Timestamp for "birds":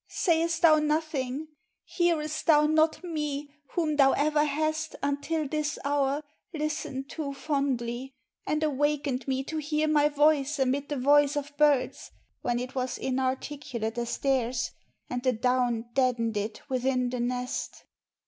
11.55-12.09